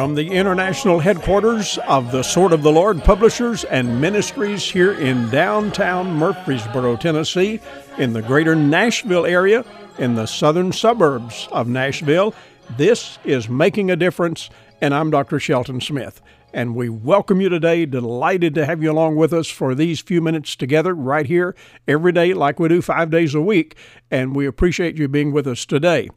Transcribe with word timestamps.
From 0.00 0.14
the 0.14 0.30
international 0.30 1.00
headquarters 1.00 1.76
of 1.86 2.10
the 2.10 2.22
Sword 2.22 2.52
of 2.52 2.62
the 2.62 2.72
Lord 2.72 3.04
Publishers 3.04 3.64
and 3.64 4.00
Ministries 4.00 4.64
here 4.64 4.94
in 4.94 5.28
downtown 5.28 6.14
Murfreesboro, 6.14 6.96
Tennessee, 6.96 7.60
in 7.98 8.14
the 8.14 8.22
greater 8.22 8.56
Nashville 8.56 9.26
area, 9.26 9.62
in 9.98 10.14
the 10.14 10.24
southern 10.24 10.72
suburbs 10.72 11.48
of 11.52 11.68
Nashville, 11.68 12.34
this 12.78 13.18
is 13.24 13.50
Making 13.50 13.90
a 13.90 13.96
Difference, 13.96 14.48
and 14.80 14.94
I'm 14.94 15.10
Dr. 15.10 15.38
Shelton 15.38 15.82
Smith 15.82 16.22
and 16.52 16.74
we 16.74 16.88
welcome 16.88 17.40
you 17.40 17.48
today. 17.48 17.86
Delighted 17.86 18.54
to 18.54 18.66
have 18.66 18.82
you 18.82 18.90
along 18.90 19.16
with 19.16 19.32
us 19.32 19.48
for 19.48 19.74
these 19.74 20.00
few 20.00 20.20
minutes 20.20 20.56
together 20.56 20.94
right 20.94 21.26
here 21.26 21.54
every 21.86 22.12
day, 22.12 22.34
like 22.34 22.58
we 22.58 22.68
do 22.68 22.82
five 22.82 23.10
days 23.10 23.34
a 23.34 23.40
week. 23.40 23.76
And 24.10 24.34
we 24.34 24.46
appreciate 24.46 24.96
you 24.96 25.08
being 25.08 25.32
with 25.32 25.46
us 25.46 25.64
today. 25.64 26.10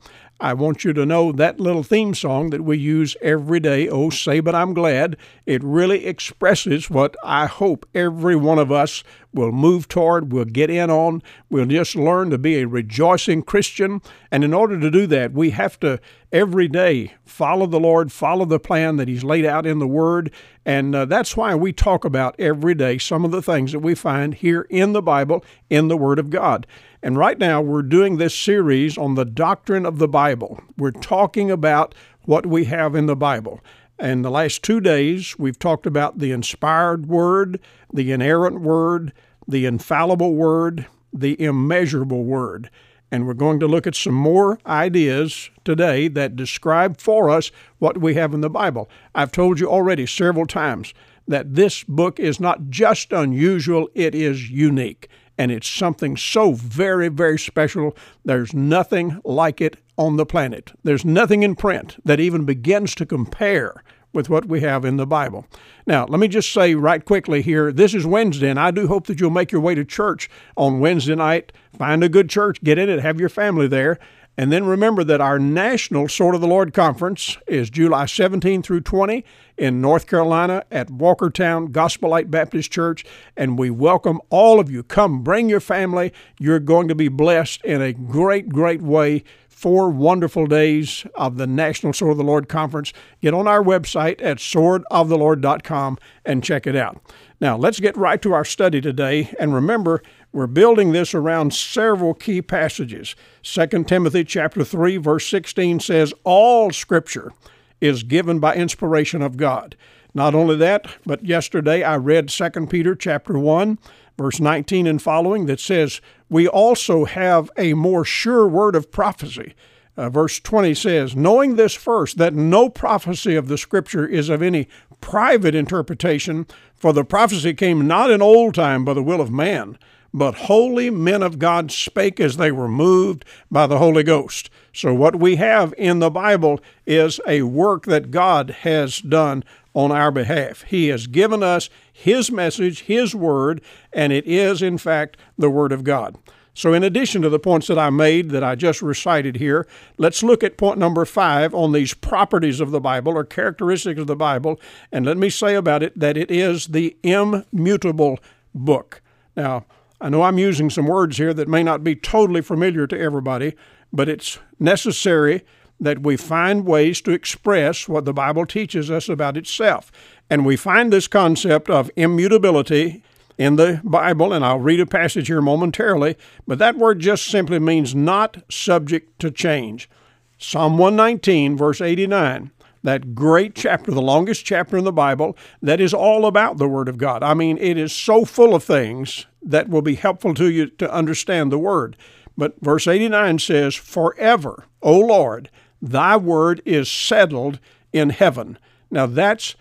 I 0.44 0.54
want 0.54 0.84
you 0.84 0.92
to 0.92 1.06
know 1.06 1.32
that 1.32 1.62
little 1.62 1.84
theme 1.84 2.14
song 2.14 2.50
that 2.50 2.66
we 2.66 2.78
use 2.78 3.16
every 3.22 3.62
day, 3.62 3.88
Oh 3.88 4.10
Say 4.10 4.42
But 4.42 4.54
I'm 4.54 4.74
Glad, 4.74 5.16
it 5.46 5.64
really 5.64 6.06
expresses 6.06 6.90
what 6.90 7.16
I 7.24 7.46
hope 7.46 7.86
every 7.96 8.36
one 8.36 8.60
of 8.60 8.70
us 8.70 9.06
will 9.34 9.54
move 9.54 9.88
toward, 9.88 10.34
We'll 10.34 10.44
get 10.44 10.70
in 10.70 10.90
on. 10.90 11.24
We'll 11.50 11.66
just 11.66 11.96
learn 11.96 12.30
to 12.30 12.38
be 12.38 12.58
a 12.58 12.68
rejoicing 12.68 13.44
Christian. 13.44 14.02
And 14.32 14.44
in 14.44 14.54
order 14.54 14.78
to 14.78 14.92
do 14.92 15.08
that, 15.08 15.32
we 15.32 15.52
have 15.52 15.80
to 15.80 16.02
every 16.34 16.68
day 16.68 17.14
follow 17.24 17.66
the 17.66 17.80
Lord, 17.80 18.12
follow 18.12 18.44
the 18.44 18.60
plan 18.60 18.98
that 18.98 19.08
He's 19.08 19.24
laid 19.24 19.46
out 19.46 19.66
in 19.66 19.80
the 19.80 19.88
Word. 19.88 20.30
And 20.66 20.94
uh, 20.94 21.06
that's 21.06 21.38
why 21.38 21.56
we 21.56 21.72
talk 21.72 22.04
about 22.04 22.36
every 22.38 22.76
day 22.76 22.98
some 22.98 23.24
of 23.24 23.32
the 23.32 23.42
things 23.42 23.72
that 23.72 23.80
we 23.80 23.96
find 23.96 24.34
here 24.34 24.68
in 24.70 24.92
the 24.92 25.02
Bible, 25.02 25.44
in 25.70 25.88
the 25.88 25.98
Word 25.98 26.20
of 26.20 26.30
God. 26.30 26.68
And 27.04 27.18
right 27.18 27.38
now, 27.38 27.60
we're 27.60 27.82
doing 27.82 28.16
this 28.16 28.34
series 28.34 28.98
on 28.98 29.16
the 29.16 29.26
doctrine 29.26 29.86
of 29.86 30.00
the 30.00 30.08
Bible. 30.08 30.64
We're 30.78 30.92
talking 30.92 31.52
about 31.52 31.94
what 32.22 32.46
we 32.46 32.64
have 32.64 32.96
in 32.96 33.08
the 33.08 33.16
Bible. 33.16 33.60
And 34.00 34.24
the 34.24 34.32
last 34.32 34.64
two 34.64 34.80
days, 34.80 35.38
we've 35.38 35.60
talked 35.60 35.86
about 35.86 36.20
the 36.20 36.32
inspired 36.32 37.08
Word, 37.08 37.60
the 37.94 38.14
inerrant 38.14 38.62
Word, 38.62 39.12
the 39.46 39.66
infallible 39.66 40.34
Word, 40.34 40.88
the 41.12 41.40
immeasurable 41.44 42.24
Word. 42.24 42.70
And 43.12 43.28
we're 43.28 43.34
going 43.34 43.60
to 43.60 43.68
look 43.68 43.86
at 43.86 43.96
some 43.96 44.14
more 44.14 44.58
ideas 44.66 45.50
today 45.66 46.08
that 46.08 46.38
describe 46.38 47.02
for 47.02 47.30
us 47.30 47.52
what 47.80 47.98
we 47.98 48.14
have 48.14 48.34
in 48.34 48.40
the 48.40 48.50
Bible. 48.50 48.90
I've 49.14 49.34
told 49.34 49.60
you 49.60 49.70
already 49.70 50.06
several 50.06 50.46
times 50.46 50.94
that 51.28 51.54
this 51.54 51.84
book 51.84 52.18
is 52.18 52.40
not 52.40 52.70
just 52.70 53.12
unusual, 53.12 53.90
it 53.94 54.16
is 54.16 54.50
unique 54.50 55.10
and 55.38 55.52
it's 55.52 55.68
something 55.68 56.16
so 56.18 56.54
very, 56.54 57.10
very 57.10 57.40
special. 57.40 57.96
There's 58.24 58.54
nothing 58.54 59.20
like 59.24 59.62
it 59.62 59.78
on 59.98 60.18
the 60.18 60.26
planet. 60.26 60.74
There's 60.84 61.06
nothing 61.06 61.44
in 61.44 61.56
print 61.56 61.98
that 62.06 62.20
even 62.20 62.46
begins 62.46 62.96
to 62.96 63.06
compare 63.06 63.84
with 64.14 64.30
what 64.30 64.46
we 64.46 64.62
have 64.62 64.86
in 64.86 64.98
the 64.98 65.08
Bible. 65.08 65.46
Now, 65.88 66.06
let 66.06 66.20
me 66.20 66.28
just 66.28 66.54
say 66.54 66.76
right 66.76 67.04
quickly 67.04 67.42
here 67.42 67.72
this 67.72 67.94
is 67.94 68.06
Wednesday, 68.06 68.50
and 68.50 68.60
I 68.60 68.72
do 68.72 68.88
hope 68.88 69.08
that 69.08 69.20
you'll 69.20 69.32
make 69.32 69.52
your 69.52 69.62
way 69.62 69.76
to 69.76 69.84
church 69.84 70.30
on 70.56 70.80
Wednesday 70.80 71.16
night. 71.16 71.52
Find 71.78 72.04
a 72.04 72.10
good 72.10 72.30
church, 72.30 72.64
get 72.64 72.78
in 72.78 72.90
it, 72.90 73.00
have 73.00 73.20
your 73.20 73.30
family 73.30 73.68
there. 73.68 73.98
And 74.38 74.52
then 74.52 74.66
remember 74.66 75.04
that 75.04 75.22
our 75.22 75.38
national 75.38 76.08
Sword 76.08 76.34
of 76.34 76.42
the 76.42 76.48
Lord 76.48 76.74
conference 76.74 77.38
is 77.48 77.70
July 77.70 78.08
17 78.08 78.64
through 78.64 78.82
20 78.82 79.24
in 79.58 79.80
North 79.80 80.08
Carolina 80.08 80.64
at 80.72 80.88
Walkertown 80.88 81.72
Gospel 81.72 82.10
Light 82.10 82.32
Baptist 82.32 82.72
Church. 82.72 83.06
And 83.38 83.60
we 83.60 83.70
welcome 83.70 84.20
all 84.32 84.60
of 84.60 84.72
you. 84.72 84.82
Come, 84.82 85.24
bring 85.24 85.50
your 85.50 85.60
family. 85.60 86.12
You're 86.40 86.60
going 86.60 86.88
to 86.88 86.96
be 86.96 87.10
blessed 87.10 87.64
in 87.64 87.82
a 87.82 87.94
great, 87.94 88.50
great 88.50 88.82
way. 88.82 89.24
Four 89.50 89.92
wonderful 89.92 90.48
days 90.48 91.06
of 91.14 91.38
the 91.38 91.48
National 91.48 91.94
Sword 91.94 92.14
of 92.14 92.18
the 92.18 92.24
Lord 92.24 92.50
Conference. 92.50 92.92
Get 93.22 93.34
on 93.34 93.48
our 93.48 93.64
website 93.64 94.22
at 94.22 94.38
swordoftheLord.com 94.38 96.00
and 96.26 96.44
check 96.44 96.68
it 96.68 96.76
out. 96.76 97.02
Now, 97.40 97.56
let's 97.56 97.80
get 97.80 97.96
right 97.96 98.22
to 98.24 98.34
our 98.34 98.46
study 98.46 98.82
today. 98.82 99.34
And 99.40 99.54
remember, 99.54 100.02
we're 100.34 100.48
building 100.48 100.92
this 100.92 101.14
around 101.14 101.54
several 101.54 102.16
key 102.16 102.42
passages. 102.42 103.16
2 103.44 103.84
Timothy 103.84 104.24
chapter 104.24 104.64
3 104.64 104.98
verse 104.98 105.28
16 105.28 105.80
says 105.80 106.14
all 106.24 106.72
scripture 106.72 107.32
is 107.80 108.04
given 108.04 108.40
by 108.40 108.56
inspiration 108.56 109.22
of 109.22 109.38
God. 109.38 109.78
Not 110.16 110.34
only 110.36 110.56
that, 110.58 110.88
but 111.06 111.24
yesterday 111.24 111.84
I 111.84 111.98
read 111.98 112.30
2 112.30 112.50
Peter 112.68 112.96
chapter 112.96 113.38
1 113.38 113.78
verse 114.18 114.40
19 114.40 114.88
and 114.88 115.02
following 115.02 115.46
that 115.46 115.60
says, 115.60 116.02
"We 116.30 116.48
also 116.48 117.06
have 117.06 117.50
a 117.56 117.74
more 117.74 118.04
sure 118.04 118.48
word 118.48 118.76
of 118.76 118.92
prophecy." 118.92 119.54
Uh, 119.96 120.10
verse 120.10 120.40
20 120.40 120.74
says, 120.74 121.16
Knowing 121.16 121.56
this 121.56 121.76
first, 121.76 122.18
that 122.18 122.34
no 122.34 122.68
prophecy 122.68 123.36
of 123.36 123.48
the 123.48 123.60
Scripture 123.60 124.08
is 124.08 124.28
of 124.28 124.42
any 124.42 124.68
private 125.02 125.54
interpretation, 125.54 126.48
for 126.74 126.94
the 126.94 127.04
prophecy 127.04 127.54
came 127.54 127.88
not 127.88 128.10
in 128.10 128.22
old 128.22 128.56
time 128.56 128.84
by 128.84 128.94
the 128.96 129.04
will 129.04 129.22
of 129.22 129.30
man, 129.30 129.78
but 130.14 130.36
holy 130.36 130.90
men 130.90 131.24
of 131.24 131.40
God 131.40 131.72
spake 131.72 132.20
as 132.20 132.38
they 132.38 132.52
were 132.52 132.68
moved 132.68 133.26
by 133.50 133.66
the 133.66 133.80
Holy 133.80 134.04
Ghost. 134.04 134.50
So, 134.72 134.94
what 134.94 135.16
we 135.16 135.38
have 135.38 135.74
in 135.78 136.00
the 136.00 136.12
Bible 136.12 136.60
is 136.86 137.20
a 137.28 137.42
work 137.44 137.86
that 137.86 138.12
God 138.12 138.52
has 138.62 139.00
done 139.00 139.44
on 139.74 139.92
our 139.92 140.12
behalf. 140.12 140.64
He 140.64 140.90
has 140.90 141.08
given 141.08 141.42
us 141.42 141.70
His 141.92 142.32
message, 142.32 142.82
His 142.82 143.16
word, 143.16 143.62
and 143.92 144.14
it 144.14 144.26
is, 144.28 144.62
in 144.62 144.78
fact, 144.78 145.18
the 145.38 145.50
Word 145.50 145.72
of 145.72 145.84
God. 145.84 146.18
So, 146.56 146.74
in 146.74 146.84
addition 146.84 147.24
to 147.24 147.30
the 147.30 147.40
points 147.40 147.66
that 147.68 147.80
I 147.80 147.90
made 147.90 148.30
that 148.30 148.44
I 148.44 148.54
just 148.54 148.84
recited 148.84 149.38
here, 149.38 149.68
let's 149.98 150.22
look 150.22 150.44
at 150.44 150.58
point 150.58 150.78
number 150.78 151.04
five 151.06 151.56
on 151.56 151.72
these 151.72 151.96
properties 151.96 152.60
of 152.60 152.70
the 152.70 152.80
Bible 152.80 153.14
or 153.14 153.24
characteristics 153.24 154.00
of 154.00 154.06
the 154.06 154.16
Bible. 154.16 154.60
And 154.92 155.06
let 155.06 155.18
me 155.18 155.32
say 155.32 155.56
about 155.56 155.82
it 155.82 155.98
that 155.98 156.16
it 156.16 156.30
is 156.30 156.68
the 156.68 156.96
immutable 157.02 158.20
book. 158.54 159.02
Now, 159.36 159.66
I 160.04 160.10
know 160.10 160.24
I'm 160.24 160.38
using 160.38 160.70
some 160.70 160.88
words 160.88 161.16
here 161.16 161.34
that 161.34 161.48
may 161.48 161.64
not 161.64 161.82
be 161.82 161.96
totally 161.96 162.42
familiar 162.42 162.86
to 162.88 163.00
everybody, 163.00 163.56
but 163.94 164.10
it's 164.10 164.38
necessary 164.60 165.46
that 165.80 166.04
we 166.04 166.18
find 166.18 166.66
ways 166.66 167.00
to 167.02 167.12
express 167.12 167.88
what 167.88 168.04
the 168.04 168.12
Bible 168.12 168.46
teaches 168.46 168.92
us 168.92 169.08
about 169.08 169.38
itself. 169.38 169.94
And 170.30 170.46
we 170.46 170.58
find 170.58 170.92
this 170.92 171.08
concept 171.08 171.70
of 171.70 171.90
immutability 171.96 173.02
in 173.38 173.56
the 173.56 173.80
Bible, 173.86 174.34
and 174.34 174.44
I'll 174.44 174.60
read 174.60 174.82
a 174.82 174.86
passage 174.86 175.28
here 175.28 175.42
momentarily, 175.42 176.18
but 176.46 176.60
that 176.60 176.78
word 176.78 177.00
just 177.00 177.24
simply 177.24 177.60
means 177.60 177.96
not 177.96 178.44
subject 178.52 179.18
to 179.20 179.32
change. 179.32 179.90
Psalm 180.38 180.78
119, 180.78 181.56
verse 181.56 181.80
89, 181.80 182.52
that 182.84 183.16
great 183.16 183.56
chapter, 183.56 183.92
the 183.92 184.02
longest 184.02 184.46
chapter 184.46 184.78
in 184.78 184.84
the 184.84 184.92
Bible, 184.92 185.38
that 185.62 185.80
is 185.80 185.94
all 185.94 186.26
about 186.26 186.58
the 186.58 186.68
Word 186.68 186.88
of 186.88 186.98
God. 186.98 187.24
I 187.24 187.34
mean, 187.34 187.58
it 187.58 187.78
is 187.78 187.94
so 187.94 188.26
full 188.26 188.54
of 188.54 188.64
things 188.64 189.26
that 189.42 189.70
will 189.70 189.82
be 189.82 189.96
helpful 189.96 190.34
to 190.36 190.50
you 190.50 190.68
to 190.68 190.94
understand 190.94 191.52
the 191.52 191.58
Word. 191.58 191.98
But 192.38 192.60
verse 192.62 192.88
89 192.88 193.40
says, 193.40 193.76
Forever, 193.76 194.66
O 194.82 195.00
Lord, 195.00 195.50
thy 195.82 196.18
word 196.18 196.62
is 196.66 196.90
settled 196.90 197.60
in 197.92 198.10
heaven. 198.10 198.58
Now 198.90 199.06
that's 199.06 199.56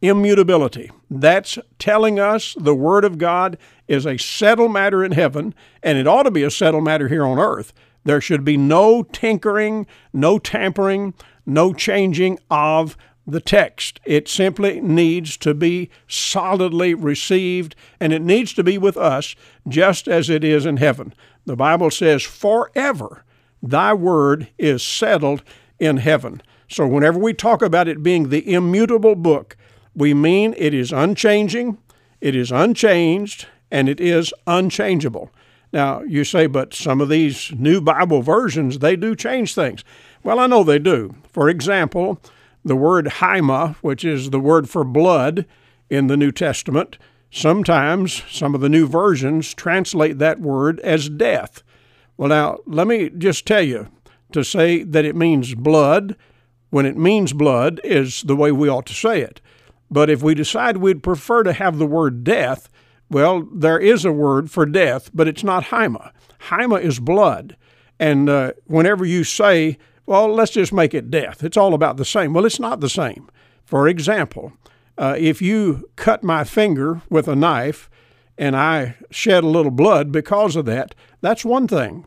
immutability. 0.00 0.90
That's 1.10 1.58
telling 1.78 2.18
us 2.18 2.54
the 2.58 2.74
Word 2.74 3.04
of 3.04 3.18
God 3.18 3.58
is 3.88 4.06
a 4.06 4.18
settled 4.18 4.72
matter 4.72 5.04
in 5.04 5.12
heaven, 5.12 5.54
and 5.82 5.98
it 5.98 6.06
ought 6.06 6.24
to 6.24 6.30
be 6.30 6.42
a 6.42 6.50
settled 6.50 6.84
matter 6.84 7.08
here 7.08 7.24
on 7.24 7.38
earth. 7.38 7.72
There 8.04 8.20
should 8.20 8.44
be 8.44 8.56
no 8.56 9.02
tinkering, 9.02 9.86
no 10.12 10.38
tampering, 10.38 11.14
no 11.46 11.72
changing 11.72 12.38
of 12.50 12.96
the 13.26 13.40
text. 13.40 14.00
It 14.04 14.28
simply 14.28 14.80
needs 14.80 15.36
to 15.38 15.54
be 15.54 15.90
solidly 16.06 16.94
received, 16.94 17.74
and 17.98 18.12
it 18.12 18.22
needs 18.22 18.52
to 18.54 18.64
be 18.64 18.78
with 18.78 18.96
us 18.96 19.34
just 19.66 20.06
as 20.06 20.28
it 20.28 20.44
is 20.44 20.66
in 20.66 20.76
heaven. 20.76 21.14
The 21.46 21.56
Bible 21.56 21.90
says, 21.90 22.22
Forever 22.22 23.24
thy 23.62 23.94
word 23.94 24.48
is 24.58 24.82
settled 24.82 25.42
in 25.78 25.98
heaven. 25.98 26.42
So, 26.68 26.86
whenever 26.86 27.18
we 27.18 27.34
talk 27.34 27.62
about 27.62 27.88
it 27.88 28.02
being 28.02 28.28
the 28.28 28.52
immutable 28.52 29.14
book, 29.14 29.56
we 29.94 30.12
mean 30.12 30.54
it 30.56 30.74
is 30.74 30.92
unchanging, 30.92 31.78
it 32.20 32.34
is 32.34 32.50
unchanged, 32.50 33.46
and 33.70 33.88
it 33.88 34.00
is 34.00 34.32
unchangeable. 34.46 35.30
Now, 35.74 36.02
you 36.02 36.22
say, 36.22 36.46
but 36.46 36.72
some 36.72 37.00
of 37.00 37.08
these 37.08 37.50
new 37.58 37.80
Bible 37.80 38.22
versions, 38.22 38.78
they 38.78 38.94
do 38.94 39.16
change 39.16 39.56
things. 39.56 39.82
Well, 40.22 40.38
I 40.38 40.46
know 40.46 40.62
they 40.62 40.78
do. 40.78 41.16
For 41.32 41.48
example, 41.48 42.22
the 42.64 42.76
word 42.76 43.06
haima, 43.06 43.74
which 43.82 44.04
is 44.04 44.30
the 44.30 44.38
word 44.38 44.70
for 44.70 44.84
blood 44.84 45.46
in 45.90 46.06
the 46.06 46.16
New 46.16 46.30
Testament, 46.30 46.96
sometimes 47.32 48.22
some 48.30 48.54
of 48.54 48.60
the 48.60 48.68
new 48.68 48.86
versions 48.86 49.52
translate 49.52 50.20
that 50.20 50.38
word 50.38 50.78
as 50.80 51.08
death. 51.08 51.64
Well, 52.16 52.28
now, 52.28 52.58
let 52.66 52.86
me 52.86 53.10
just 53.10 53.44
tell 53.44 53.62
you 53.62 53.88
to 54.30 54.44
say 54.44 54.84
that 54.84 55.04
it 55.04 55.16
means 55.16 55.56
blood 55.56 56.14
when 56.70 56.86
it 56.86 56.96
means 56.96 57.32
blood 57.32 57.80
is 57.82 58.22
the 58.22 58.36
way 58.36 58.52
we 58.52 58.68
ought 58.68 58.86
to 58.86 58.94
say 58.94 59.22
it. 59.22 59.40
But 59.90 60.08
if 60.08 60.22
we 60.22 60.36
decide 60.36 60.76
we'd 60.76 61.02
prefer 61.02 61.42
to 61.42 61.52
have 61.52 61.78
the 61.78 61.86
word 61.86 62.22
death, 62.22 62.68
well, 63.10 63.46
there 63.52 63.78
is 63.78 64.04
a 64.04 64.12
word 64.12 64.50
for 64.50 64.66
death, 64.66 65.10
but 65.14 65.28
it's 65.28 65.44
not 65.44 65.64
haima. 65.64 66.12
Haima 66.48 66.80
is 66.80 66.98
blood. 66.98 67.56
And 67.98 68.28
uh, 68.28 68.52
whenever 68.66 69.04
you 69.04 69.24
say, 69.24 69.78
well, 70.06 70.28
let's 70.28 70.52
just 70.52 70.72
make 70.72 70.94
it 70.94 71.10
death, 71.10 71.44
it's 71.44 71.56
all 71.56 71.74
about 71.74 71.96
the 71.96 72.04
same. 72.04 72.32
Well, 72.32 72.44
it's 72.44 72.60
not 72.60 72.80
the 72.80 72.88
same. 72.88 73.30
For 73.64 73.88
example, 73.88 74.52
uh, 74.98 75.16
if 75.18 75.40
you 75.40 75.88
cut 75.96 76.22
my 76.22 76.44
finger 76.44 77.02
with 77.08 77.28
a 77.28 77.36
knife 77.36 77.88
and 78.36 78.56
I 78.56 78.96
shed 79.10 79.44
a 79.44 79.48
little 79.48 79.70
blood 79.70 80.12
because 80.12 80.56
of 80.56 80.66
that, 80.66 80.94
that's 81.20 81.44
one 81.44 81.68
thing. 81.68 82.06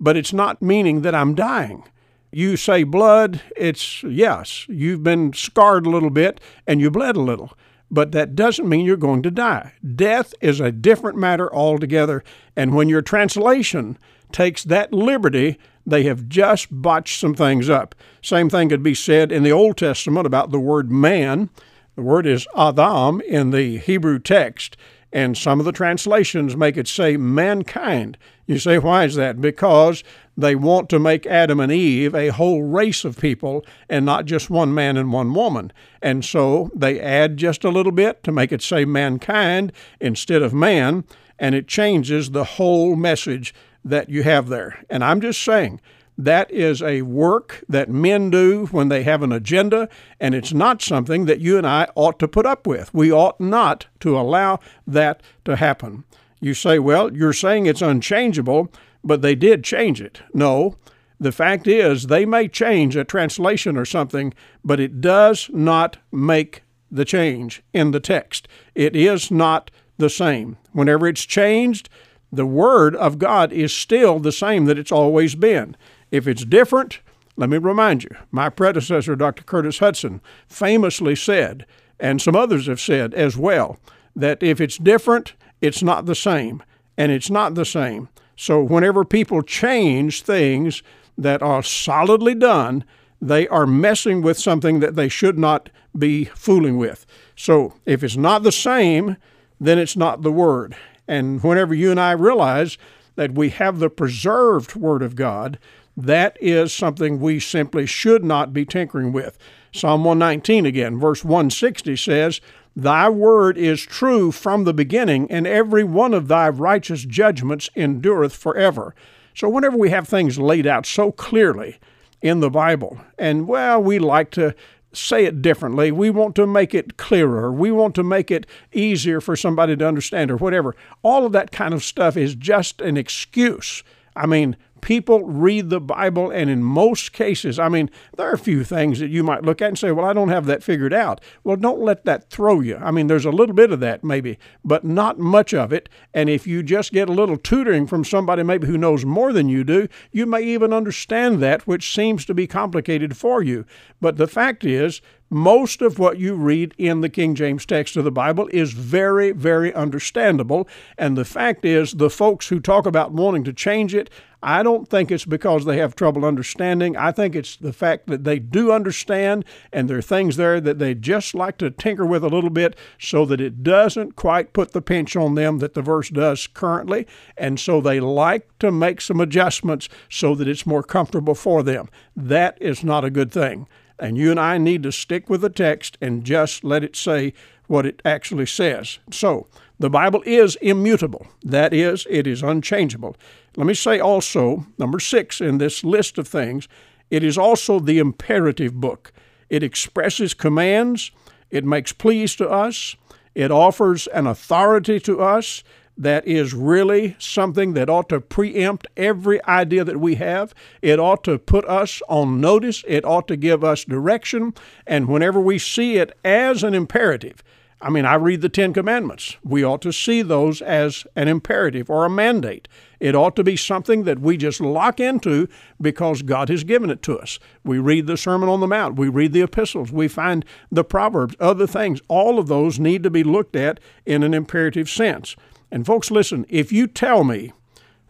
But 0.00 0.16
it's 0.16 0.32
not 0.32 0.62
meaning 0.62 1.02
that 1.02 1.14
I'm 1.14 1.34
dying. 1.34 1.84
You 2.30 2.56
say 2.56 2.82
blood, 2.82 3.40
it's 3.56 4.02
yes, 4.02 4.66
you've 4.68 5.02
been 5.02 5.32
scarred 5.32 5.86
a 5.86 5.90
little 5.90 6.10
bit 6.10 6.40
and 6.66 6.80
you 6.80 6.90
bled 6.90 7.16
a 7.16 7.20
little, 7.22 7.56
but 7.90 8.12
that 8.12 8.34
doesn't 8.34 8.68
mean 8.68 8.84
you're 8.84 8.96
going 8.96 9.22
to 9.22 9.30
die. 9.30 9.72
Death 9.94 10.34
is 10.40 10.60
a 10.60 10.72
different 10.72 11.18
matter 11.18 11.52
altogether, 11.54 12.22
and 12.54 12.74
when 12.74 12.88
your 12.88 13.02
translation 13.02 13.98
takes 14.32 14.64
that 14.64 14.92
liberty, 14.92 15.58
they 15.86 16.02
have 16.04 16.28
just 16.28 16.68
botched 16.70 17.18
some 17.18 17.34
things 17.34 17.70
up. 17.70 17.94
Same 18.22 18.50
thing 18.50 18.68
could 18.68 18.82
be 18.82 18.94
said 18.94 19.32
in 19.32 19.42
the 19.42 19.52
Old 19.52 19.78
Testament 19.78 20.26
about 20.26 20.50
the 20.50 20.60
word 20.60 20.90
man. 20.90 21.48
The 21.96 22.02
word 22.02 22.26
is 22.26 22.46
Adam 22.56 23.20
in 23.22 23.50
the 23.50 23.78
Hebrew 23.78 24.18
text, 24.18 24.76
and 25.12 25.36
some 25.36 25.58
of 25.58 25.66
the 25.66 25.72
translations 25.72 26.56
make 26.56 26.76
it 26.76 26.88
say 26.88 27.16
mankind. 27.16 28.18
You 28.46 28.58
say, 28.58 28.78
why 28.78 29.04
is 29.04 29.14
that? 29.14 29.40
Because 29.40 30.04
they 30.36 30.54
want 30.54 30.88
to 30.90 30.98
make 30.98 31.26
Adam 31.26 31.60
and 31.60 31.72
Eve 31.72 32.14
a 32.14 32.28
whole 32.28 32.62
race 32.62 33.04
of 33.04 33.18
people 33.18 33.64
and 33.88 34.06
not 34.06 34.24
just 34.24 34.50
one 34.50 34.72
man 34.72 34.96
and 34.96 35.12
one 35.12 35.34
woman. 35.34 35.72
And 36.00 36.24
so 36.24 36.70
they 36.74 37.00
add 37.00 37.36
just 37.36 37.64
a 37.64 37.70
little 37.70 37.92
bit 37.92 38.22
to 38.24 38.32
make 38.32 38.52
it 38.52 38.62
say 38.62 38.84
mankind 38.84 39.72
instead 40.00 40.42
of 40.42 40.54
man, 40.54 41.04
and 41.38 41.54
it 41.54 41.68
changes 41.68 42.30
the 42.30 42.44
whole 42.44 42.96
message 42.96 43.54
that 43.84 44.10
you 44.10 44.22
have 44.22 44.48
there. 44.48 44.84
And 44.90 45.02
I'm 45.02 45.20
just 45.20 45.42
saying, 45.42 45.80
that 46.18 46.50
is 46.50 46.82
a 46.82 47.02
work 47.02 47.62
that 47.68 47.88
men 47.88 48.28
do 48.28 48.66
when 48.66 48.88
they 48.88 49.04
have 49.04 49.22
an 49.22 49.30
agenda, 49.30 49.88
and 50.18 50.34
it's 50.34 50.52
not 50.52 50.82
something 50.82 51.26
that 51.26 51.40
you 51.40 51.56
and 51.56 51.66
I 51.66 51.86
ought 51.94 52.18
to 52.18 52.28
put 52.28 52.44
up 52.44 52.66
with. 52.66 52.92
We 52.92 53.12
ought 53.12 53.40
not 53.40 53.86
to 54.00 54.18
allow 54.18 54.58
that 54.86 55.22
to 55.44 55.54
happen. 55.56 56.02
You 56.40 56.54
say, 56.54 56.80
well, 56.80 57.14
you're 57.14 57.32
saying 57.32 57.66
it's 57.66 57.82
unchangeable, 57.82 58.72
but 59.04 59.22
they 59.22 59.36
did 59.36 59.62
change 59.62 60.00
it. 60.00 60.20
No, 60.34 60.76
the 61.20 61.32
fact 61.32 61.68
is 61.68 62.06
they 62.06 62.24
may 62.24 62.48
change 62.48 62.96
a 62.96 63.04
translation 63.04 63.76
or 63.76 63.84
something, 63.84 64.34
but 64.64 64.80
it 64.80 65.00
does 65.00 65.48
not 65.52 65.98
make 66.10 66.62
the 66.90 67.04
change 67.04 67.62
in 67.72 67.92
the 67.92 68.00
text. 68.00 68.48
It 68.74 68.96
is 68.96 69.30
not 69.30 69.70
the 69.98 70.10
same. 70.10 70.56
Whenever 70.72 71.06
it's 71.06 71.24
changed, 71.24 71.88
the 72.32 72.46
Word 72.46 72.94
of 72.96 73.18
God 73.18 73.52
is 73.52 73.72
still 73.72 74.18
the 74.18 74.32
same 74.32 74.64
that 74.66 74.78
it's 74.78 74.92
always 74.92 75.34
been. 75.34 75.76
If 76.10 76.26
it's 76.26 76.44
different, 76.44 77.00
let 77.36 77.50
me 77.50 77.58
remind 77.58 78.04
you, 78.04 78.10
my 78.30 78.48
predecessor, 78.48 79.14
Dr. 79.14 79.44
Curtis 79.44 79.78
Hutson, 79.78 80.20
famously 80.48 81.14
said, 81.14 81.66
and 82.00 82.20
some 82.20 82.36
others 82.36 82.66
have 82.66 82.80
said 82.80 83.14
as 83.14 83.36
well, 83.36 83.78
that 84.16 84.42
if 84.42 84.60
it's 84.60 84.78
different, 84.78 85.34
it's 85.60 85.82
not 85.82 86.06
the 86.06 86.14
same. 86.14 86.62
And 86.96 87.12
it's 87.12 87.30
not 87.30 87.54
the 87.54 87.64
same. 87.64 88.08
So 88.36 88.62
whenever 88.62 89.04
people 89.04 89.42
change 89.42 90.22
things 90.22 90.82
that 91.16 91.42
are 91.42 91.62
solidly 91.62 92.34
done, 92.34 92.84
they 93.20 93.46
are 93.48 93.66
messing 93.66 94.22
with 94.22 94.38
something 94.38 94.80
that 94.80 94.96
they 94.96 95.08
should 95.08 95.38
not 95.38 95.70
be 95.96 96.24
fooling 96.24 96.76
with. 96.76 97.06
So 97.36 97.74
if 97.86 98.02
it's 98.04 98.16
not 98.16 98.42
the 98.42 98.52
same, 98.52 99.16
then 99.60 99.78
it's 99.78 99.96
not 99.96 100.22
the 100.22 100.32
Word. 100.32 100.76
And 101.06 101.42
whenever 101.42 101.74
you 101.74 101.90
and 101.90 102.00
I 102.00 102.12
realize 102.12 102.78
that 103.16 103.34
we 103.34 103.50
have 103.50 103.78
the 103.78 103.90
preserved 103.90 104.76
Word 104.76 105.02
of 105.02 105.16
God, 105.16 105.58
that 105.98 106.36
is 106.40 106.72
something 106.72 107.18
we 107.18 107.40
simply 107.40 107.84
should 107.84 108.24
not 108.24 108.52
be 108.52 108.64
tinkering 108.64 109.12
with. 109.12 109.36
Psalm 109.72 110.04
119 110.04 110.64
again, 110.64 110.98
verse 110.98 111.24
160 111.24 111.96
says, 111.96 112.40
Thy 112.76 113.08
word 113.08 113.58
is 113.58 113.82
true 113.82 114.30
from 114.30 114.62
the 114.62 114.72
beginning, 114.72 115.28
and 115.30 115.46
every 115.46 115.82
one 115.82 116.14
of 116.14 116.28
thy 116.28 116.48
righteous 116.48 117.04
judgments 117.04 117.68
endureth 117.74 118.34
forever. 118.34 118.94
So, 119.34 119.48
whenever 119.48 119.76
we 119.76 119.90
have 119.90 120.06
things 120.06 120.38
laid 120.38 120.66
out 120.66 120.86
so 120.86 121.10
clearly 121.10 121.78
in 122.22 122.38
the 122.38 122.50
Bible, 122.50 123.00
and 123.18 123.48
well, 123.48 123.82
we 123.82 123.98
like 123.98 124.30
to 124.32 124.54
say 124.92 125.24
it 125.24 125.42
differently, 125.42 125.90
we 125.90 126.10
want 126.10 126.36
to 126.36 126.46
make 126.46 126.74
it 126.74 126.96
clearer, 126.96 127.52
we 127.52 127.72
want 127.72 127.96
to 127.96 128.04
make 128.04 128.30
it 128.30 128.46
easier 128.72 129.20
for 129.20 129.34
somebody 129.34 129.76
to 129.76 129.86
understand, 129.86 130.30
or 130.30 130.36
whatever, 130.36 130.76
all 131.02 131.26
of 131.26 131.32
that 131.32 131.50
kind 131.50 131.74
of 131.74 131.82
stuff 131.82 132.16
is 132.16 132.36
just 132.36 132.80
an 132.80 132.96
excuse. 132.96 133.82
I 134.14 134.26
mean, 134.26 134.56
people 134.80 135.24
read 135.24 135.70
the 135.70 135.80
Bible, 135.80 136.30
and 136.30 136.48
in 136.48 136.62
most 136.62 137.12
cases, 137.12 137.58
I 137.58 137.68
mean, 137.68 137.90
there 138.16 138.28
are 138.28 138.34
a 138.34 138.38
few 138.38 138.64
things 138.64 139.00
that 139.00 139.10
you 139.10 139.22
might 139.22 139.42
look 139.42 139.60
at 139.62 139.68
and 139.68 139.78
say, 139.78 139.90
Well, 139.90 140.04
I 140.04 140.12
don't 140.12 140.28
have 140.28 140.46
that 140.46 140.62
figured 140.62 140.92
out. 140.92 141.20
Well, 141.44 141.56
don't 141.56 141.80
let 141.80 142.04
that 142.04 142.30
throw 142.30 142.60
you. 142.60 142.76
I 142.76 142.90
mean, 142.90 143.06
there's 143.06 143.24
a 143.24 143.30
little 143.30 143.54
bit 143.54 143.72
of 143.72 143.80
that 143.80 144.04
maybe, 144.04 144.38
but 144.64 144.84
not 144.84 145.18
much 145.18 145.52
of 145.54 145.72
it. 145.72 145.88
And 146.14 146.28
if 146.28 146.46
you 146.46 146.62
just 146.62 146.92
get 146.92 147.08
a 147.08 147.12
little 147.12 147.36
tutoring 147.36 147.86
from 147.86 148.04
somebody 148.04 148.42
maybe 148.42 148.66
who 148.66 148.78
knows 148.78 149.04
more 149.04 149.32
than 149.32 149.48
you 149.48 149.64
do, 149.64 149.88
you 150.12 150.26
may 150.26 150.42
even 150.42 150.72
understand 150.72 151.40
that, 151.42 151.66
which 151.66 151.94
seems 151.94 152.24
to 152.26 152.34
be 152.34 152.46
complicated 152.46 153.16
for 153.16 153.42
you. 153.42 153.64
But 154.00 154.16
the 154.16 154.28
fact 154.28 154.64
is, 154.64 155.00
most 155.30 155.82
of 155.82 155.98
what 155.98 156.18
you 156.18 156.34
read 156.34 156.74
in 156.78 157.00
the 157.00 157.08
King 157.08 157.34
James 157.34 157.66
text 157.66 157.96
of 157.96 158.04
the 158.04 158.10
Bible 158.10 158.48
is 158.52 158.72
very, 158.72 159.32
very 159.32 159.74
understandable. 159.74 160.68
And 160.96 161.16
the 161.16 161.24
fact 161.24 161.64
is, 161.64 161.92
the 161.92 162.10
folks 162.10 162.48
who 162.48 162.60
talk 162.60 162.86
about 162.86 163.12
wanting 163.12 163.44
to 163.44 163.52
change 163.52 163.94
it, 163.94 164.10
I 164.42 164.62
don't 164.62 164.88
think 164.88 165.10
it's 165.10 165.24
because 165.24 165.64
they 165.64 165.78
have 165.78 165.96
trouble 165.96 166.24
understanding. 166.24 166.96
I 166.96 167.10
think 167.10 167.34
it's 167.34 167.56
the 167.56 167.72
fact 167.72 168.06
that 168.06 168.22
they 168.22 168.38
do 168.38 168.70
understand, 168.70 169.44
and 169.72 169.90
there 169.90 169.98
are 169.98 170.02
things 170.02 170.36
there 170.36 170.60
that 170.60 170.78
they 170.78 170.94
just 170.94 171.34
like 171.34 171.58
to 171.58 171.70
tinker 171.70 172.06
with 172.06 172.22
a 172.22 172.28
little 172.28 172.50
bit 172.50 172.76
so 173.00 173.24
that 173.26 173.40
it 173.40 173.64
doesn't 173.64 174.14
quite 174.14 174.52
put 174.52 174.72
the 174.72 174.80
pinch 174.80 175.16
on 175.16 175.34
them 175.34 175.58
that 175.58 175.74
the 175.74 175.82
verse 175.82 176.08
does 176.08 176.46
currently. 176.46 177.06
And 177.36 177.58
so 177.58 177.80
they 177.80 177.98
like 177.98 178.56
to 178.60 178.70
make 178.70 179.00
some 179.00 179.20
adjustments 179.20 179.88
so 180.08 180.36
that 180.36 180.46
it's 180.48 180.66
more 180.66 180.84
comfortable 180.84 181.34
for 181.34 181.64
them. 181.64 181.88
That 182.16 182.56
is 182.60 182.84
not 182.84 183.04
a 183.04 183.10
good 183.10 183.32
thing. 183.32 183.66
And 183.98 184.16
you 184.16 184.30
and 184.30 184.38
I 184.38 184.58
need 184.58 184.82
to 184.84 184.92
stick 184.92 185.28
with 185.28 185.40
the 185.40 185.50
text 185.50 185.98
and 186.00 186.24
just 186.24 186.64
let 186.64 186.84
it 186.84 186.96
say 186.96 187.32
what 187.66 187.86
it 187.86 188.00
actually 188.04 188.46
says. 188.46 188.98
So, 189.10 189.46
the 189.80 189.90
Bible 189.90 190.22
is 190.26 190.56
immutable. 190.56 191.26
That 191.44 191.72
is, 191.72 192.06
it 192.10 192.26
is 192.26 192.42
unchangeable. 192.42 193.16
Let 193.56 193.66
me 193.66 193.74
say 193.74 194.00
also, 194.00 194.66
number 194.76 194.98
six 194.98 195.40
in 195.40 195.58
this 195.58 195.84
list 195.84 196.18
of 196.18 196.26
things, 196.26 196.66
it 197.10 197.22
is 197.22 197.38
also 197.38 197.78
the 197.78 197.98
imperative 197.98 198.74
book. 198.74 199.12
It 199.48 199.62
expresses 199.62 200.34
commands, 200.34 201.12
it 201.50 201.64
makes 201.64 201.92
pleas 201.92 202.34
to 202.36 202.48
us, 202.48 202.96
it 203.34 203.50
offers 203.50 204.08
an 204.08 204.26
authority 204.26 204.98
to 205.00 205.20
us, 205.20 205.62
that 205.98 206.26
is 206.26 206.54
really 206.54 207.16
something 207.18 207.74
that 207.74 207.90
ought 207.90 208.08
to 208.08 208.20
preempt 208.20 208.86
every 208.96 209.44
idea 209.44 209.84
that 209.84 210.00
we 210.00 210.14
have. 210.14 210.54
It 210.80 211.00
ought 211.00 211.24
to 211.24 211.38
put 211.38 211.64
us 211.66 212.00
on 212.08 212.40
notice. 212.40 212.84
It 212.86 213.04
ought 213.04 213.26
to 213.28 213.36
give 213.36 213.64
us 213.64 213.84
direction. 213.84 214.54
And 214.86 215.08
whenever 215.08 215.40
we 215.40 215.58
see 215.58 215.96
it 215.96 216.16
as 216.24 216.62
an 216.62 216.72
imperative, 216.72 217.42
I 217.80 217.90
mean, 217.90 218.04
I 218.04 218.14
read 218.14 218.40
the 218.40 218.48
Ten 218.48 218.72
Commandments. 218.72 219.36
We 219.44 219.62
ought 219.62 219.82
to 219.82 219.92
see 219.92 220.22
those 220.22 220.60
as 220.60 221.06
an 221.14 221.28
imperative 221.28 221.88
or 221.88 222.04
a 222.04 222.10
mandate. 222.10 222.66
It 222.98 223.14
ought 223.14 223.36
to 223.36 223.44
be 223.44 223.54
something 223.54 224.02
that 224.02 224.18
we 224.18 224.36
just 224.36 224.60
lock 224.60 224.98
into 224.98 225.48
because 225.80 226.22
God 226.22 226.48
has 226.48 226.64
given 226.64 226.90
it 226.90 227.02
to 227.02 227.16
us. 227.20 227.38
We 227.62 227.78
read 227.78 228.08
the 228.08 228.16
Sermon 228.16 228.48
on 228.48 228.58
the 228.58 228.66
Mount, 228.66 228.96
we 228.96 229.08
read 229.08 229.32
the 229.32 229.42
epistles, 229.42 229.92
we 229.92 230.08
find 230.08 230.44
the 230.72 230.82
Proverbs, 230.82 231.36
other 231.38 231.68
things. 231.68 232.00
All 232.08 232.40
of 232.40 232.48
those 232.48 232.80
need 232.80 233.04
to 233.04 233.10
be 233.10 233.22
looked 233.22 233.54
at 233.54 233.78
in 234.04 234.24
an 234.24 234.34
imperative 234.34 234.90
sense. 234.90 235.36
And 235.70 235.84
folks, 235.84 236.10
listen, 236.10 236.46
if 236.48 236.72
you 236.72 236.86
tell 236.86 237.24
me 237.24 237.52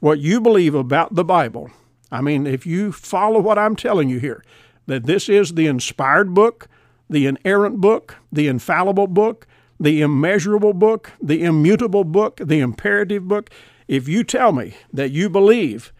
what 0.00 0.20
you 0.20 0.40
believe 0.40 0.74
about 0.74 1.14
the 1.14 1.24
Bible, 1.24 1.70
I 2.10 2.20
mean, 2.20 2.46
if 2.46 2.66
you 2.66 2.92
follow 2.92 3.40
what 3.40 3.58
I'm 3.58 3.76
telling 3.76 4.08
you 4.08 4.18
here, 4.18 4.44
that 4.86 5.06
this 5.06 5.28
is 5.28 5.54
the 5.54 5.66
inspired 5.66 6.34
book, 6.34 6.68
the 7.10 7.26
inerrant 7.26 7.80
book, 7.80 8.16
the 8.32 8.48
infallible 8.48 9.06
book, 9.06 9.46
the 9.80 10.00
immeasurable 10.00 10.72
book, 10.72 11.12
the 11.22 11.44
immutable 11.44 12.04
book, 12.04 12.40
the 12.42 12.60
imperative 12.60 13.28
book, 13.28 13.50
if 13.86 14.08
you 14.08 14.24
tell 14.24 14.52
me 14.52 14.74
that 14.92 15.10
you 15.10 15.30
believe 15.30 15.92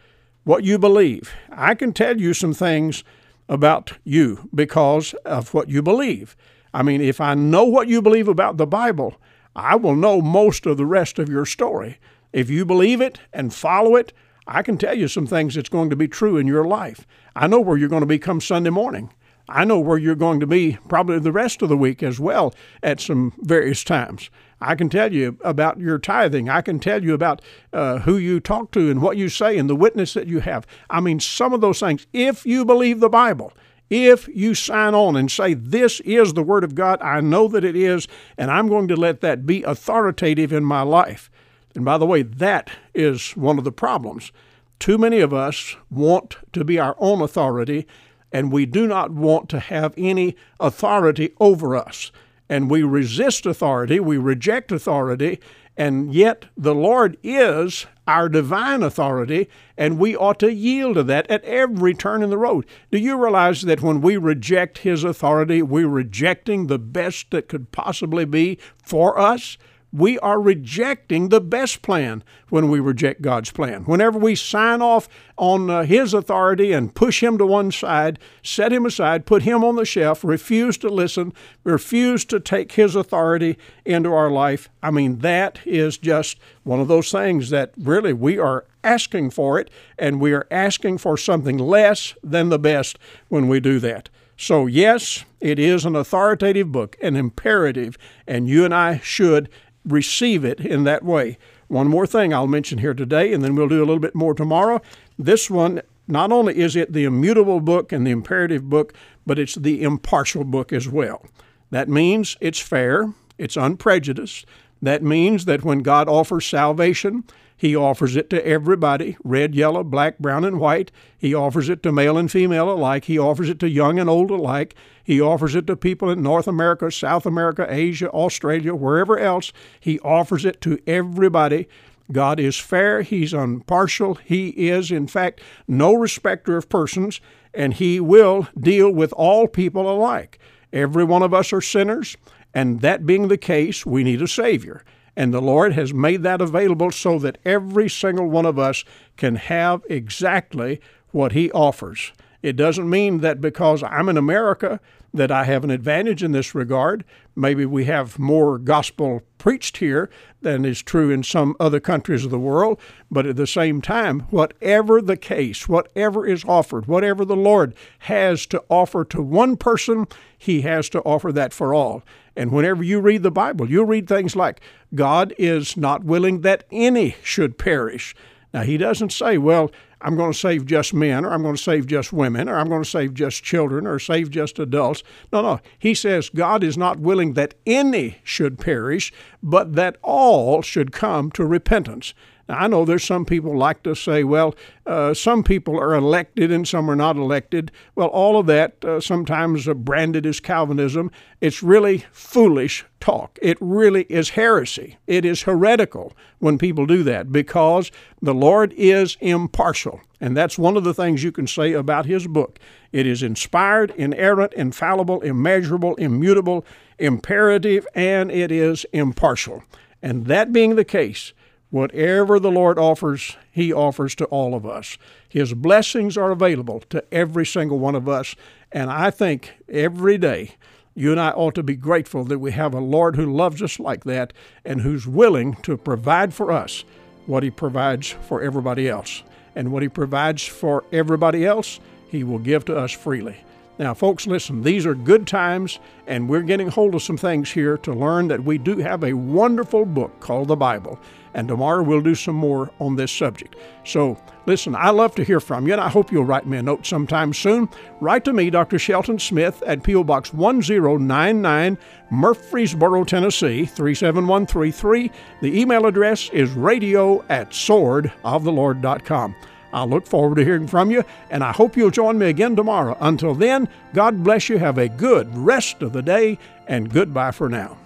what 0.44 0.64
you 0.64 0.78
believe, 0.78 1.32
I 1.50 1.74
can 1.74 1.92
tell 1.92 2.18
you 2.20 2.34
some 2.34 2.54
things 2.54 3.04
about 3.48 3.92
you 4.04 4.48
because 4.54 5.14
of 5.24 5.54
what 5.54 5.68
you 5.68 5.82
believe. 5.82 6.36
I 6.72 6.82
mean, 6.82 7.00
if 7.00 7.20
I 7.20 7.34
know 7.34 7.64
what 7.64 7.88
you 7.88 8.02
believe 8.02 8.28
about 8.28 8.56
the 8.56 8.66
Bible, 8.66 9.16
I 9.57 9.76
will 9.76 9.97
know 9.97 10.21
most 10.21 10.67
of 10.67 10.76
the 10.76 10.87
rest 10.87 11.19
of 11.19 11.28
your 11.28 11.47
story. 11.47 11.99
If 12.33 12.50
you 12.50 12.64
believe 12.64 13.00
it 13.00 13.19
and 13.33 13.52
follow 13.52 13.97
it, 13.97 14.12
I 14.47 14.62
can 14.62 14.78
tell 14.78 14.97
you 14.97 15.09
some 15.09 15.26
things 15.26 15.55
that's 15.55 15.69
going 15.69 15.90
to 15.90 15.97
be 15.97 16.09
true 16.09 16.37
in 16.37 16.47
your 16.47 16.64
life. 16.64 17.07
I 17.37 17.47
know 17.47 17.61
where 17.61 17.76
you're 17.76 17.88
going 17.88 18.00
to 18.02 18.07
be 18.07 18.19
come 18.19 18.40
Sunday 18.40 18.71
morning. 18.71 19.12
I 19.49 19.64
know 19.64 19.78
where 19.78 19.99
you're 19.99 20.14
going 20.14 20.40
to 20.40 20.47
be 20.47 20.78
probably 20.88 21.19
the 21.19 21.33
rest 21.33 21.62
of 21.62 21.71
the 21.71 21.76
week 21.76 22.02
as 22.02 22.21
well 22.21 22.55
at 22.83 23.00
some 23.00 23.33
various 23.38 23.83
times. 23.83 24.31
I 24.61 24.75
can 24.75 24.88
tell 24.88 25.12
you 25.12 25.38
about 25.43 25.78
your 25.78 25.99
tithing. 25.99 26.49
I 26.49 26.61
can 26.61 26.81
tell 26.81 27.02
you 27.02 27.14
about 27.14 27.40
uh, 27.73 28.00
who 28.00 28.17
you 28.17 28.40
talk 28.40 28.73
to 28.73 28.90
and 28.90 29.00
what 29.00 29.17
you 29.17 29.28
say 29.28 29.57
and 29.57 29.71
the 29.71 29.76
witness 29.76 30.14
that 30.14 30.26
you 30.26 30.40
have. 30.40 30.67
I 30.90 31.00
mean, 31.00 31.21
some 31.21 31.52
of 31.52 31.61
those 31.61 31.81
things, 31.81 32.07
if 32.12 32.45
you 32.45 32.64
believe 32.64 33.00
the 33.00 33.09
Bible, 33.09 33.52
if 33.90 34.28
you 34.28 34.54
sign 34.54 34.95
on 34.95 35.16
and 35.16 35.30
say, 35.30 35.54
This 35.54 36.00
is 36.00 36.35
the 36.35 36.42
Word 36.42 36.64
of 36.64 36.75
God, 36.75 37.00
I 37.02 37.21
know 37.21 37.49
that 37.49 37.64
it 37.64 37.76
is, 37.76 38.07
and 38.37 38.50
I'm 38.50 38.68
going 38.68 38.88
to 38.88 38.97
let 38.97 39.21
that 39.23 39.47
be 39.47 39.62
authoritative 39.62 40.52
in 40.52 40.64
my 40.64 40.83
life. 40.83 41.30
And 41.75 41.85
by 41.85 41.99
the 41.99 42.07
way, 42.07 42.23
that 42.23 42.71
is 42.95 43.37
one 43.37 43.59
of 43.59 43.64
the 43.64 43.73
problems. 43.73 44.33
Too 44.78 44.99
many 44.99 45.21
of 45.21 45.35
us 45.35 45.76
want 45.90 46.37
to 46.52 46.64
be 46.64 46.78
our 46.78 46.97
own 46.99 47.21
authority, 47.21 47.87
and 48.33 48.52
we 48.52 48.66
do 48.66 48.87
not 48.87 49.11
want 49.11 49.49
to 49.50 49.61
have 49.61 49.95
any 49.97 50.37
authority 50.61 51.33
over 51.40 51.75
us. 51.75 52.12
And 52.49 52.71
we 52.71 52.83
resist 52.83 53.45
authority, 53.45 54.00
we 54.00 54.16
reject 54.16 54.73
authority, 54.73 55.38
and 55.76 56.12
yet 56.14 56.47
the 56.57 56.75
Lord 56.75 57.16
is 57.23 57.87
our 58.08 58.28
divine 58.28 58.82
authority, 58.82 59.48
and 59.76 59.98
we 59.98 60.16
ought 60.16 60.40
to 60.40 60.52
yield 60.52 60.94
to 60.94 61.02
that 61.04 61.30
at 61.30 61.44
every 61.44 61.92
turn 61.94 62.22
in 62.22 62.30
the 62.30 62.38
road. 62.38 62.64
Do 62.90 62.98
you 62.98 63.22
realize 63.22 63.62
that 63.62 63.82
when 63.82 64.00
we 64.00 64.16
reject 64.16 64.78
His 64.78 65.04
authority, 65.04 65.60
we're 65.60 65.86
rejecting 65.86 66.66
the 66.66 66.78
best 66.78 67.30
that 67.30 67.48
could 67.48 67.70
possibly 67.70 68.24
be 68.24 68.58
for 68.82 69.18
us? 69.18 69.58
We 69.92 70.18
are 70.18 70.40
rejecting 70.40 71.28
the 71.28 71.40
best 71.40 71.83
plan 71.83 72.23
when 72.50 72.71
we 72.71 72.78
reject 72.78 73.23
God's 73.23 73.50
plan. 73.50 73.85
Whenever 73.85 74.18
we 74.18 74.35
sign 74.35 74.83
off 74.83 75.09
on 75.37 75.71
uh, 75.71 75.85
His 75.85 76.12
authority 76.12 76.73
and 76.73 76.95
push 76.95 77.23
Him 77.23 77.38
to 77.38 77.47
one 77.47 77.73
side, 77.73 78.18
set 78.42 78.73
Him 78.73 78.85
aside, 78.85 79.25
put 79.25 79.42
Him 79.42 79.64
on 79.64 79.76
the 79.76 79.85
shelf, 79.85 80.23
refuse 80.23 80.76
to 80.78 80.88
listen, 80.88 81.33
refuse 81.64 82.25
to 82.26 82.38
take 82.38 82.73
His 82.73 82.95
authority 82.95 83.57
into 83.85 84.12
our 84.12 84.30
life, 84.30 84.68
I 84.83 84.90
mean, 84.90 85.18
that 85.18 85.61
is 85.64 85.97
just 85.97 86.38
one 86.64 86.80
of 86.80 86.88
those 86.88 87.11
things 87.11 87.50
that 87.50 87.73
really 87.78 88.12
we 88.12 88.38
are 88.38 88.66
asking 88.85 89.30
for 89.30 89.59
it, 89.59 89.71
and 89.99 90.21
we 90.21 90.33
are 90.33 90.47
asking 90.50 90.99
for 90.99 91.16
something 91.16 91.59
less 91.59 92.14
than 92.23 92.49
the 92.49 92.59
best 92.59 92.99
when 93.28 93.49
we 93.49 93.61
do 93.61 93.80
that. 93.80 94.09
So, 94.40 94.66
yes, 94.66 95.25
it 95.40 95.59
is 95.59 95.85
an 95.85 95.97
authoritative 95.97 96.71
book, 96.71 96.97
an 97.02 97.16
imperative, 97.16 97.99
and 98.25 98.49
you 98.49 98.64
and 98.64 98.73
I 98.73 98.99
should 98.99 99.49
receive 99.85 100.44
it 100.44 100.61
in 100.61 100.85
that 100.85 101.04
way. 101.04 101.38
One 101.68 101.88
more 101.88 102.06
thing 102.06 102.32
I'll 102.32 102.47
mention 102.47 102.78
here 102.78 102.94
today, 102.94 103.32
and 103.32 103.44
then 103.44 103.54
we'll 103.54 103.68
do 103.68 103.78
a 103.78 103.87
little 103.87 103.99
bit 103.99 104.14
more 104.14 104.35
tomorrow. 104.35 104.80
This 105.18 105.50
one, 105.50 105.82
not 106.06 106.32
only 106.32 106.58
is 106.58 106.76
it 106.76 106.92
the 106.92 107.04
immutable 107.04 107.61
book 107.61 107.92
and 107.92 108.06
the 108.06 108.11
imperative 108.11 108.68
book, 108.68 108.94
but 109.26 109.38
it's 109.38 109.54
the 109.54 109.82
impartial 109.82 110.44
book 110.44 110.73
as 110.73 110.88
well. 110.88 111.26
That 111.70 111.88
means 111.88 112.37
it's 112.40 112.61
fair, 112.61 113.12
it's 113.37 113.56
unprejudiced. 113.56 114.47
That 114.80 115.02
means 115.02 115.44
that 115.44 115.64
when 115.64 115.80
God 115.80 116.08
offers 116.08 116.47
salvation, 116.47 117.25
he 117.58 117.74
offers 117.74 118.14
it 118.14 118.30
to 118.30 118.46
everybody 118.46 119.16
red, 119.24 119.54
yellow, 119.54 119.82
black, 119.82 120.18
brown, 120.18 120.44
and 120.44 120.60
white. 120.60 120.92
He 121.18 121.34
offers 121.34 121.68
it 121.68 121.82
to 121.82 121.92
male 121.92 122.16
and 122.16 122.30
female 122.30 122.70
alike. 122.70 123.06
He 123.06 123.18
offers 123.18 123.50
it 123.50 123.58
to 123.58 123.68
young 123.68 123.98
and 123.98 124.08
old 124.08 124.30
alike. 124.30 124.76
He 125.02 125.20
offers 125.20 125.56
it 125.56 125.66
to 125.66 125.76
people 125.76 126.08
in 126.08 126.22
North 126.22 126.46
America, 126.46 126.90
South 126.92 127.26
America, 127.26 127.66
Asia, 127.68 128.08
Australia, 128.10 128.76
wherever 128.76 129.18
else. 129.18 129.52
He 129.80 129.98
offers 130.00 130.44
it 130.44 130.60
to 130.62 130.78
everybody. 130.86 131.68
God 132.12 132.38
is 132.38 132.56
fair. 132.56 133.02
He's 133.02 133.34
impartial. 133.34 134.14
He 134.14 134.50
is, 134.50 134.92
in 134.92 135.08
fact, 135.08 135.40
no 135.66 135.94
respecter 135.94 136.56
of 136.56 136.68
persons, 136.68 137.20
and 137.52 137.74
He 137.74 137.98
will 137.98 138.46
deal 138.58 138.90
with 138.90 139.12
all 139.14 139.48
people 139.48 139.90
alike. 139.90 140.38
Every 140.72 141.02
one 141.02 141.24
of 141.24 141.34
us 141.34 141.52
are 141.52 141.60
sinners, 141.60 142.16
and 142.54 142.82
that 142.82 143.04
being 143.04 143.26
the 143.26 143.36
case, 143.36 143.84
we 143.84 144.04
need 144.04 144.22
a 144.22 144.28
Savior. 144.28 144.84
And 145.18 145.34
the 145.34 145.42
Lord 145.42 145.72
has 145.72 145.92
made 145.92 146.22
that 146.22 146.40
available 146.40 146.92
so 146.92 147.18
that 147.18 147.38
every 147.44 147.90
single 147.90 148.30
one 148.30 148.46
of 148.46 148.56
us 148.56 148.84
can 149.16 149.34
have 149.34 149.82
exactly 149.90 150.80
what 151.10 151.32
He 151.32 151.50
offers. 151.50 152.12
It 152.40 152.54
doesn't 152.54 152.88
mean 152.88 153.18
that 153.18 153.40
because 153.40 153.82
I'm 153.82 154.08
in 154.08 154.16
America 154.16 154.78
that 155.12 155.32
I 155.32 155.42
have 155.42 155.64
an 155.64 155.70
advantage 155.70 156.22
in 156.22 156.30
this 156.30 156.54
regard. 156.54 157.04
Maybe 157.34 157.66
we 157.66 157.87
have 157.87 158.16
more 158.20 158.58
gospel 158.58 159.22
preached 159.38 159.78
here 159.78 160.08
than 160.42 160.64
is 160.64 160.82
true 160.82 161.10
in 161.10 161.25
some 161.25 161.56
other 161.58 161.80
countries 161.80 162.25
of 162.25 162.30
the 162.30 162.38
world, 162.38 162.78
but 163.10 163.26
at 163.26 163.34
the 163.34 163.46
same 163.46 163.82
time, 163.82 164.20
whatever 164.30 165.02
the 165.02 165.16
case, 165.16 165.68
whatever 165.68 166.26
is 166.26 166.44
offered, 166.44 166.87
whatever 166.87 167.25
the 167.25 167.34
Lord 167.34 167.75
has 168.00 168.46
to 168.46 168.62
offer 168.68 169.04
to 169.06 169.20
one 169.20 169.56
person, 169.56 170.06
He 170.37 170.60
has 170.60 170.88
to 170.90 171.00
offer 171.00 171.32
that 171.32 171.52
for 171.52 171.75
all. 171.75 172.04
And 172.38 172.52
whenever 172.52 172.85
you 172.85 173.00
read 173.00 173.25
the 173.25 173.33
Bible, 173.33 173.68
you'll 173.68 173.85
read 173.85 174.07
things 174.07 174.37
like, 174.37 174.61
God 174.95 175.35
is 175.38 175.76
not 175.76 176.04
willing 176.04 176.42
that 176.42 176.62
any 176.71 177.16
should 177.25 177.59
perish. 177.59 178.14
Now, 178.54 178.62
He 178.62 178.76
doesn't 178.76 179.11
say, 179.11 179.38
well, 179.38 179.73
I'm 180.00 180.14
going 180.14 180.30
to 180.30 180.38
save 180.38 180.64
just 180.64 180.95
men, 180.95 181.25
or 181.25 181.33
I'm 181.33 181.42
going 181.42 181.57
to 181.57 181.62
save 181.62 181.88
just 181.88 182.12
women, 182.12 182.49
or 182.49 182.54
I'm 182.57 182.68
going 182.68 182.85
to 182.85 182.88
save 182.88 183.12
just 183.12 183.42
children, 183.42 183.88
or 183.88 183.99
save 183.99 184.30
just 184.30 184.61
adults. 184.61 185.02
No, 185.33 185.42
no. 185.42 185.61
He 185.80 185.95
says 185.95 186.30
God 186.30 186.62
is 186.62 186.78
not 186.78 187.00
willing 187.00 187.35
that 187.35 187.54
any 187.66 188.18
should 188.23 188.61
perish, 188.61 189.12
but 189.42 189.75
that 189.75 189.97
all 190.02 190.62
should 190.62 190.92
come 190.92 191.33
to 191.33 191.45
repentance. 191.45 192.14
I 192.49 192.67
know 192.67 192.85
there's 192.85 193.05
some 193.05 193.26
people 193.26 193.57
like 193.57 193.83
to 193.83 193.95
say, 193.95 194.25
well, 194.25 194.55
uh, 194.87 195.12
some 195.12 195.43
people 195.45 195.78
are 195.78 195.95
elected 195.95 196.50
and 196.50 196.67
some 196.67 196.90
are 196.90 196.97
not 196.97 197.17
elected. 197.17 197.71
Well, 197.95 198.09
all 198.09 198.38
of 198.38 198.47
that 198.47 198.83
uh, 198.85 199.00
sometimes 199.00 199.69
uh, 199.69 199.75
branded 199.75 200.25
as 200.25 200.40
Calvinism. 200.40 201.11
It's 201.43 201.62
really 201.62 202.07
foolish 202.11 202.87
talk. 203.00 203.38
It 203.43 203.59
really 203.61 204.05
is 204.05 204.31
heresy. 204.31 204.97
It 205.07 205.26
is 205.26 205.43
heretical 205.43 206.17
when 206.38 206.57
people 206.57 206.87
do 206.87 207.02
that 207.02 207.31
because 207.31 207.93
the 208.23 208.35
Lord 208.35 208.73
is 208.76 209.19
impartial. 209.21 210.00
And 210.21 210.37
that's 210.37 210.59
one 210.59 210.76
of 210.76 210.85
the 210.85 210.95
things 210.95 211.23
you 211.23 211.33
can 211.33 211.47
say 211.47 211.73
about 211.75 212.07
his 212.07 212.26
book. 212.26 212.59
It 212.93 213.07
is 213.07 213.23
inspired, 213.23 213.90
inerrant, 213.90 214.55
infallible, 214.55 215.21
immeasurable, 215.21 215.95
immutable, 215.97 216.64
imperative, 216.99 217.87
and 217.95 218.31
it 218.31 218.50
is 218.50 218.87
impartial. 218.93 219.62
And 220.02 220.26
that 220.26 220.52
being 220.52 220.76
the 220.76 220.85
case, 220.85 221.33
Whatever 221.70 222.40
the 222.40 222.50
Lord 222.50 222.78
offers, 222.78 223.37
He 223.50 223.72
offers 223.72 224.14
to 224.16 224.25
all 224.26 224.54
of 224.54 224.64
us. 224.64 224.96
His 225.28 225.52
blessings 225.52 226.16
are 226.16 226.30
available 226.30 226.80
to 226.90 227.04
every 227.12 227.44
single 227.44 227.78
one 227.78 227.94
of 227.94 228.08
us. 228.08 228.34
And 228.72 228.90
I 228.90 229.10
think 229.10 229.54
every 229.68 230.16
day 230.16 230.56
you 230.94 231.12
and 231.12 231.20
I 231.20 231.30
ought 231.30 231.54
to 231.56 231.62
be 231.62 231.76
grateful 231.76 232.25
that 232.25 232.38
we 232.38 232.52
have 232.52 232.75
a 232.75 232.80
Lord 232.80 233.16
who 233.16 233.32
loves 233.32 233.62
us 233.62 233.78
like 233.78 234.04
that 234.04 234.32
and 234.64 234.80
who's 234.80 235.06
willing 235.06 235.54
to 235.62 235.76
provide 235.76 236.32
for 236.32 236.50
us 236.50 236.84
what 237.26 237.42
He 237.42 237.50
provides 237.50 238.08
for 238.08 238.42
everybody 238.42 238.88
else. 238.88 239.22
And 239.54 239.70
what 239.70 239.82
He 239.82 239.88
provides 239.88 240.44
for 240.44 240.84
everybody 240.90 241.44
else, 241.44 241.80
He 242.08 242.25
will 242.25 242.38
give 242.38 242.64
to 242.64 242.76
us 242.76 242.92
freely. 242.92 243.37
Now, 243.78 243.94
folks, 243.94 244.26
listen, 244.26 244.62
these 244.62 244.85
are 244.87 244.94
good 244.94 245.25
times, 245.26 245.78
and 246.08 246.28
we're 246.28 246.42
getting 246.42 246.68
hold 246.68 246.97
of 246.97 247.02
some 247.02 247.16
things 247.16 247.52
here 247.52 247.78
to 247.78 247.92
learn 247.92 248.26
that 248.26 248.42
we 248.42 248.58
do 248.58 248.78
have 248.78 249.04
a 249.04 249.12
wonderful 249.12 249.85
book 249.85 250.18
called 250.18 250.49
the 250.49 250.56
Bible. 250.56 250.99
And 251.32 251.47
tomorrow 251.47 251.85
we'll 251.85 252.00
do 252.00 252.16
some 252.16 252.35
more 252.35 252.73
on 252.80 252.97
this 252.97 253.12
subject. 253.12 253.54
So, 253.85 254.20
listen, 254.47 254.75
I 254.75 254.90
love 254.90 255.14
to 255.14 255.23
hear 255.23 255.38
from 255.38 255.68
you, 255.68 255.75
and 255.75 255.80
I 255.80 255.88
hope 255.88 256.11
you'll 256.11 256.25
write 256.25 256.47
me 256.47 256.58
a 256.58 256.62
note 256.62 256.87
sometime 256.87 257.32
soon. 257.32 257.68
Write 258.00 258.25
to 258.25 258.32
me, 258.32 258.50
Dr. 258.50 258.80
Shelton 258.80 259.20
Smith, 259.20 259.62
at 259.64 259.85
P.O. 259.85 260.02
Box 260.02 260.35
1099, 260.35 261.78
Murfreesboro, 262.11 263.04
Tennessee 263.04 263.64
37133. 263.64 265.11
The 265.40 265.61
email 265.61 265.87
address 265.87 266.30
is 266.30 266.50
radio 266.50 267.25
at 267.28 267.50
swordoftheLord.com. 267.50 269.37
I'll 269.72 269.88
look 269.88 270.06
forward 270.06 270.37
to 270.37 270.44
hearing 270.44 270.66
from 270.66 270.90
you, 270.90 271.04
and 271.30 271.44
I 271.44 271.52
hope 271.52 271.76
you'll 271.76 271.90
join 271.90 272.18
me 272.18 272.26
again 272.26 272.56
tomorrow. 272.56 272.96
Until 273.00 273.34
then, 273.34 273.68
God 273.94 274.22
bless 274.25 274.48
you. 274.48 274.58
Have 274.58 274.78
a 274.78 274.88
good 274.88 275.34
rest 275.37 275.82
of 275.82 275.92
the 275.92 276.02
day, 276.02 276.38
and 276.66 276.92
goodbye 276.92 277.32
for 277.32 277.48
now. 277.48 277.76